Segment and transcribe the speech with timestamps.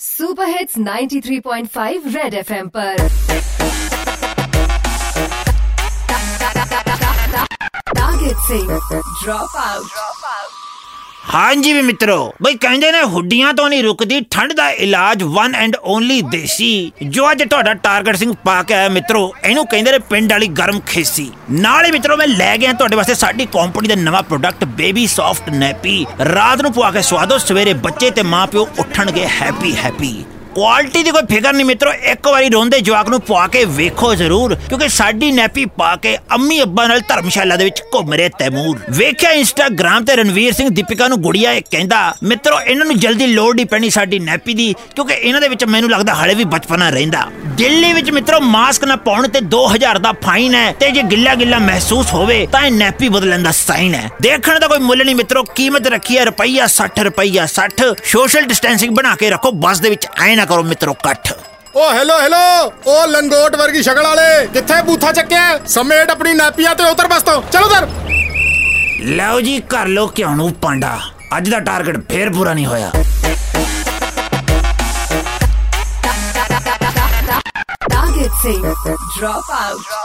[0.00, 2.96] Super hits 93.5 red FM पर
[7.96, 8.68] तागिद Singh
[9.22, 10.09] drop out
[11.23, 15.75] ਹਾਂਜੀ ਵੀ ਮਿੱਤਰੋ, ਬਈ ਕਹਿੰਦੇ ਨੇ ਹੁੱਡੀਆਂ ਤੋਂ ਨਹੀਂ ਰੁਕਦੀ, ਠੰਡ ਦਾ ਇਲਾਜ ਵਨ ਐਂਡ
[15.75, 20.31] ਓਨਲੀ ਦੇਸੀ, ਜੋ ਅੱਜ ਤੁਹਾਡਾ ਟਾਰਗੇਟ ਸਿੰਘ ਪਾ ਕੇ ਆਇਆ ਮਿੱਤਰੋ, ਇਹਨੂੰ ਕਹਿੰਦੇ ਨੇ ਪਿੰਡ
[20.31, 24.23] ਵਾਲੀ ਗਰਮ ਖੇਸੀ। ਨਾਲ ਹੀ ਮਿੱਤਰੋ, ਮੈਂ ਲੈ ਗਿਆ ਤੁਹਾਡੇ ਵਾਸਤੇ ਸਾਡੀ ਕੰਪਨੀ ਦਾ ਨਵਾਂ
[24.23, 29.75] ਪ੍ਰੋਡਕਟ ਬੇਬੀ ਸੌਫਟ ਨੈਪੀ ਰਾਤ ਨੂੰ ਪਵਾ ਕੇ ਸਵਾਦੋ, ਸਵੇਰੇ ਬੱਚੇ ਤੇ ਮਾਪਿਓ ਉੱਠਣਗੇ ਹੈਪੀ
[29.75, 30.13] ਹੈਪੀ
[30.55, 34.55] ਕੁਆਲਿਟੀ ਦੀ ਕੋਈ ਫਿਕਰ ਨਹੀਂ ਮਿੱਤਰੋ, ਇੱਕ ਵਾਰੀ ਰੋਂਦੇ ਜਵਾਕ ਨੂੰ ਪਵਾ ਕੇ ਵੇਖੋ ਜ਼ਰੂਰ,
[34.69, 39.31] ਕਿਉਂਕਿ ਸਾਡੀ ਨੈਪੀ ਪਾ ਕੇ ਅੰਮੀ ਅੱਬਾ ਨਾਲ ਧਰਮਸ਼ਾਲਾ ਦੇ ਵਿੱਚ ਘੁੰਮ ਰਿਹਾ ਤੈਮੂਰ। ਵੇਖਿਆ
[39.31, 43.65] ਇੰਸਟਾਗ੍ਰam ਤੇ ਰਣਵੀਰ ਸਿੰਘ ਦੀਪਿਕਾ ਨੂੰ ਗੁੜੀਆ ਇਹ ਕਹਿੰਦਾ, ਮਿੱਤਰੋ, ਇਹਨਾਂ ਨੂੰ ਜਲਦੀ ਲੋੜ ਨਹੀਂ
[43.65, 47.93] ਪੈਣੀ ਸਾਡੀ ਨੈਪੀ ਦੀ, ਕਿਉਂਕਿ ਇਹਨਾਂ ਦੇ ਵਿੱਚ ਮੈਨੂੰ ਲੱਗਦਾ ਹਲੇ ਵੀ ਬਚਪਨਾ ਰਹਿੰਦਾ। ਦਿੱਲੀ
[47.93, 52.13] ਵਿੱਚ ਮਿੱਤਰੋ ਮਾਸਕ ਨਾ ਪਾਉਣ ਤੇ 2000 ਦਾ ਫਾਈਨ ਹੈ ਤੇ ਜੇ ਗਿੱਲਾ ਗਿੱਲਾ ਮਹਿਸੂਸ
[52.13, 55.87] ਹੋਵੇ ਤਾਂ ਇਹ ਨੈਪੀ ਬਦਲਣ ਦਾ ਸਾਈਨ ਹੈ। ਦੇਖਣ ਦਾ ਕੋਈ ਮੁੱਲ ਨਹੀਂ ਮਿੱਤਰੋ ਕੀਮਤ
[55.87, 60.35] ਰੱਖੀ ਹੈ ਰੁਪਈਆ 60 ਰੁਪਈਆ 60 ਸੋਸ਼ਲ ਡਿਸਟੈਂਸਿੰਗ ਬਣਾ ਕੇ ਰੱਖੋ ਬੱਸ ਦੇ ਵਿੱਚ ਐ
[60.35, 61.33] ਨਾ ਕਰੋ ਮਿੱਤਰੋ ਇਕੱਠ।
[61.75, 65.59] ਓ ਹੈਲੋ ਹੈਲੋ ਓ ਲੰਗੋਟ ਵਰਗੀ ਸ਼ਕਲ ਵਾਲੇ ਕਿੱਥੇ ਬੂਥਾ ਚੱਕਿਆ?
[65.67, 67.87] ਸਮੇਟ ਆਪਣੀ ਨਾਪੀਆਂ ਤੇ ਉਤਰ ਬਸ ਤੋਂ। ਚਲੋ ਉਧਰ!
[69.01, 70.99] ਲਓ ਜੀ ਕਰ ਲੋ ਕਿਉਂ ਨੂੰ ਪਾਂਡਾ।
[71.37, 72.91] ਅੱਜ ਦਾ ਟਾਰਗੇਟ ਫੇਰ ਪੂਰਾ ਨਹੀਂ ਹੋਇਆ।
[78.41, 78.59] Say,
[79.19, 80.00] drop out.